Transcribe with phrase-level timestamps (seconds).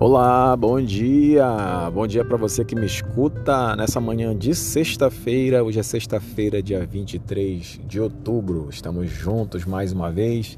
[0.00, 1.90] Olá, bom dia.
[1.92, 5.64] Bom dia para você que me escuta nessa manhã de sexta-feira.
[5.64, 8.68] Hoje é sexta-feira, dia 23 de outubro.
[8.70, 10.56] Estamos juntos mais uma vez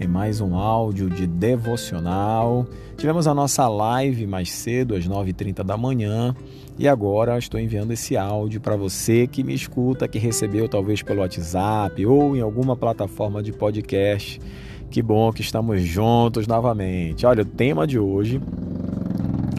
[0.00, 2.66] em mais um áudio de devocional.
[2.96, 6.34] Tivemos a nossa live mais cedo, às 9h30 da manhã,
[6.76, 11.20] e agora estou enviando esse áudio para você que me escuta, que recebeu talvez pelo
[11.20, 14.40] WhatsApp ou em alguma plataforma de podcast.
[14.90, 17.24] Que bom que estamos juntos novamente.
[17.24, 18.38] Olha, o tema de hoje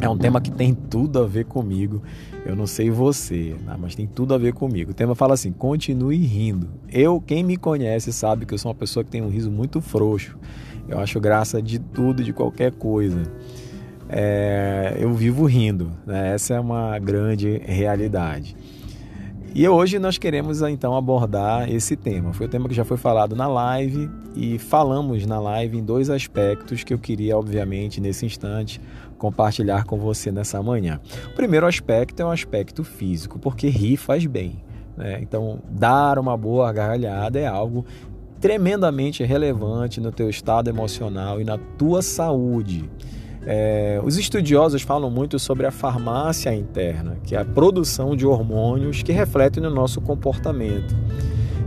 [0.04, 2.04] é um tema que tem tudo a ver comigo.
[2.46, 4.92] Eu não sei você, né, mas tem tudo a ver comigo.
[4.92, 6.68] O tema fala assim: continue rindo.
[6.92, 9.80] Eu, quem me conhece, sabe que eu sou uma pessoa que tem um riso muito
[9.80, 10.38] frouxo.
[10.90, 13.24] Eu acho graça de tudo, de qualquer coisa.
[14.10, 16.34] É, eu vivo rindo, né?
[16.34, 18.56] essa é uma grande realidade.
[19.56, 22.34] E hoje nós queremos então abordar esse tema.
[22.34, 26.10] Foi o tema que já foi falado na live e falamos na live em dois
[26.10, 28.82] aspectos que eu queria, obviamente, nesse instante,
[29.16, 31.00] compartilhar com você nessa manhã.
[31.32, 34.64] O primeiro aspecto é um aspecto físico, porque rir faz bem.
[34.98, 35.20] Né?
[35.22, 37.86] Então, dar uma boa gargalhada é algo
[38.42, 42.90] tremendamente relevante no teu estado emocional e na tua saúde.
[43.46, 49.04] É, os estudiosos falam muito sobre a farmácia interna, que é a produção de hormônios
[49.04, 50.96] que refletem no nosso comportamento.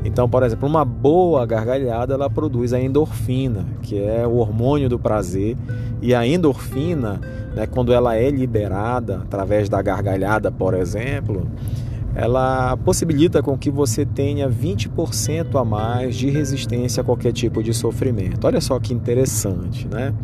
[0.05, 4.99] Então, por exemplo, uma boa gargalhada ela produz a endorfina, que é o hormônio do
[4.99, 5.57] prazer,
[6.01, 7.21] e a endorfina,
[7.55, 11.47] né, quando ela é liberada através da gargalhada, por exemplo,
[12.17, 17.75] ela possibilita com que você tenha 20% a mais de resistência a qualquer tipo de
[17.75, 18.47] sofrimento.
[18.47, 20.15] Olha só que interessante, né?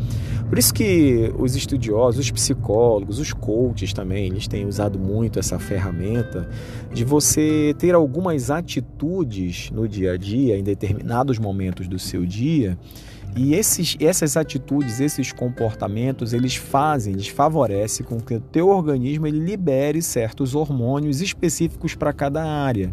[0.48, 5.59] Por isso que os estudiosos, os psicólogos, os coaches também, eles têm usado muito essa
[5.59, 6.48] ferramenta
[6.93, 12.79] de você ter algumas atitudes no dia a dia, em determinados momentos do seu dia,
[13.35, 19.27] e esses, essas atitudes, esses comportamentos, eles fazem, eles favorecem com que o teu organismo
[19.27, 22.93] ele libere certos hormônios específicos para cada área.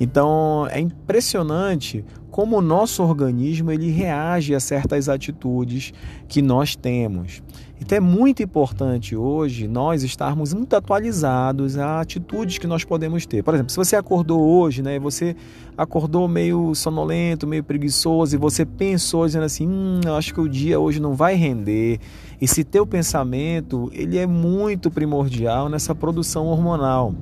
[0.00, 5.92] Então é impressionante como o nosso organismo ele reage a certas atitudes
[6.26, 7.42] que nós temos.
[7.80, 13.42] Então é muito importante hoje nós estarmos muito atualizados a atitudes que nós podemos ter.
[13.42, 15.34] Por exemplo, se você acordou hoje, né, você
[15.76, 20.78] acordou meio sonolento, meio preguiçoso e você pensou dizendo assim, hum, acho que o dia
[20.78, 21.98] hoje não vai render.
[22.40, 27.14] Esse teu pensamento, ele é muito primordial nessa produção hormonal.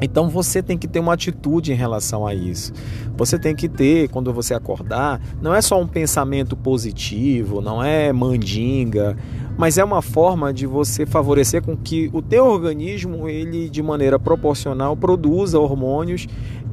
[0.00, 2.72] Então você tem que ter uma atitude em relação a isso.
[3.16, 8.12] Você tem que ter, quando você acordar, não é só um pensamento positivo, não é
[8.12, 9.16] mandinga,
[9.56, 14.18] mas é uma forma de você favorecer com que o teu organismo, ele de maneira
[14.18, 16.26] proporcional, produza hormônios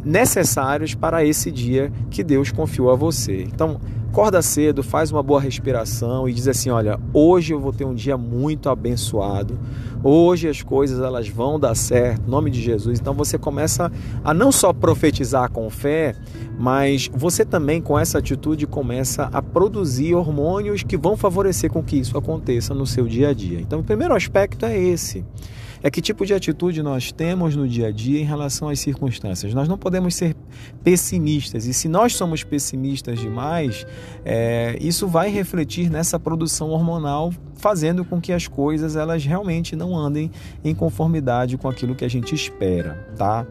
[0.03, 3.43] necessários para esse dia que Deus confiou a você.
[3.43, 3.79] Então,
[4.11, 7.95] Acorda cedo, faz uma boa respiração e diz assim: olha, hoje eu vou ter um
[7.95, 9.57] dia muito abençoado.
[10.03, 12.99] Hoje as coisas elas vão dar certo, em nome de Jesus.
[12.99, 13.89] Então você começa
[14.21, 16.13] a não só profetizar com fé,
[16.59, 21.95] mas você também com essa atitude começa a produzir hormônios que vão favorecer com que
[21.95, 23.61] isso aconteça no seu dia a dia.
[23.61, 25.23] Então o primeiro aspecto é esse
[25.83, 29.53] é que tipo de atitude nós temos no dia a dia em relação às circunstâncias.
[29.53, 30.35] Nós não podemos ser
[30.83, 33.85] pessimistas, e se nós somos pessimistas demais,
[34.23, 39.95] é, isso vai refletir nessa produção hormonal, fazendo com que as coisas elas realmente não
[39.95, 40.31] andem
[40.63, 43.45] em conformidade com aquilo que a gente espera, tá?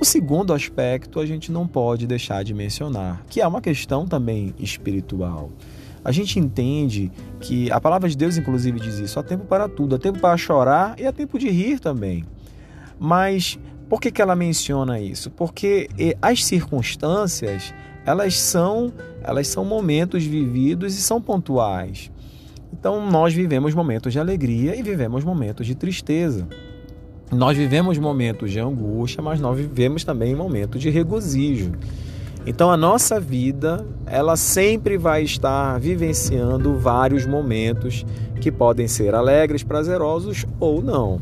[0.00, 4.54] O segundo aspecto a gente não pode deixar de mencionar, que é uma questão também
[4.58, 5.50] espiritual.
[6.04, 7.10] A gente entende
[7.40, 10.36] que a palavra de Deus, inclusive, diz isso: há tempo para tudo, há tempo para
[10.36, 12.24] chorar e há tempo de rir também.
[12.98, 15.30] Mas por que, que ela menciona isso?
[15.30, 15.88] Porque
[16.20, 17.72] as circunstâncias
[18.04, 18.92] elas são,
[19.22, 22.10] elas são momentos vividos e são pontuais.
[22.72, 26.48] Então nós vivemos momentos de alegria e vivemos momentos de tristeza.
[27.30, 31.72] Nós vivemos momentos de angústia, mas nós vivemos também momentos de regozijo.
[32.46, 38.06] Então a nossa vida, ela sempre vai estar vivenciando vários momentos
[38.40, 41.20] que podem ser alegres, prazerosos ou não.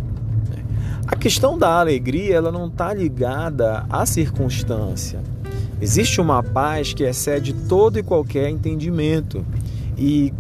[1.07, 5.21] A questão da alegria, ela não está ligada à circunstância.
[5.81, 9.45] Existe uma paz que excede todo e qualquer entendimento.
[9.97, 10.33] E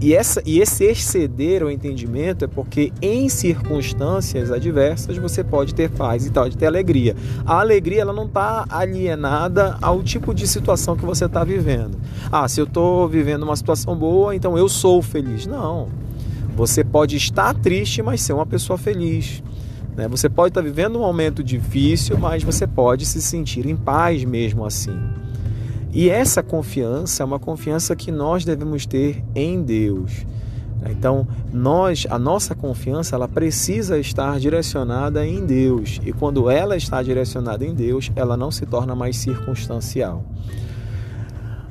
[0.00, 5.90] e, essa, e esse exceder o entendimento é porque em circunstâncias adversas você pode ter
[5.90, 7.16] paz e pode ter alegria.
[7.46, 11.98] A alegria ela não está alienada ao tipo de situação que você está vivendo.
[12.30, 15.46] Ah, se eu estou vivendo uma situação boa, então eu sou feliz.
[15.46, 15.88] Não.
[16.54, 19.42] Você pode estar triste, mas ser uma pessoa feliz.
[19.96, 20.06] Né?
[20.08, 24.64] Você pode estar vivendo um momento difícil, mas você pode se sentir em paz mesmo
[24.64, 24.96] assim.
[25.96, 30.26] E essa confiança é uma confiança que nós devemos ter em Deus.
[30.90, 35.98] Então, nós, a nossa confiança, ela precisa estar direcionada em Deus.
[36.04, 40.22] E quando ela está direcionada em Deus, ela não se torna mais circunstancial.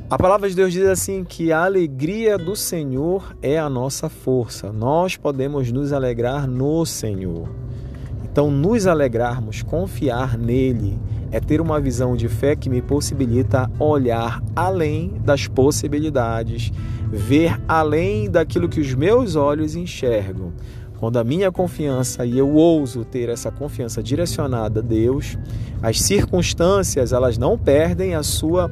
[0.09, 4.73] A palavra de Deus diz assim que a alegria do Senhor é a nossa força.
[4.73, 7.47] Nós podemos nos alegrar no Senhor.
[8.35, 10.99] Então, nos alegrarmos, confiar nele,
[11.31, 16.69] é ter uma visão de fé que me possibilita olhar além das possibilidades,
[17.09, 20.51] ver além daquilo que os meus olhos enxergam.
[20.99, 25.37] Quando a minha confiança e eu ouso ter essa confiança direcionada a Deus,
[25.81, 28.69] as circunstâncias elas não perdem a sua,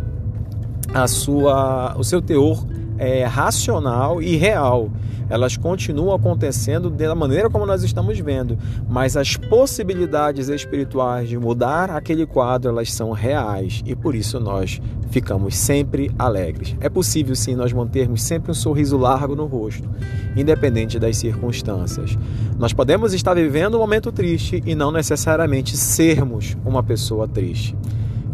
[0.93, 2.65] a sua, o seu teor
[2.97, 4.89] é, racional e real
[5.29, 8.57] elas continuam acontecendo da maneira como nós estamos vendo,
[8.87, 14.81] mas as possibilidades espirituais de mudar aquele quadro, elas são reais e por isso nós
[15.09, 16.75] ficamos sempre alegres.
[16.79, 19.89] É possível sim nós mantermos sempre um sorriso largo no rosto,
[20.35, 22.17] independente das circunstâncias.
[22.57, 27.75] Nós podemos estar vivendo um momento triste e não necessariamente sermos uma pessoa triste.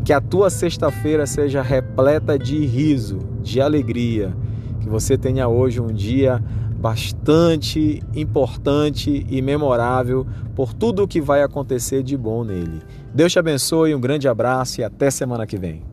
[0.04, 4.34] Que a tua sexta-feira seja repleta de riso, de alegria.
[4.80, 6.42] Que você tenha hoje um dia
[6.80, 12.82] bastante importante e memorável por tudo o que vai acontecer de bom nele.
[13.14, 15.84] Deus te abençoe, um grande abraço e até semana que vem.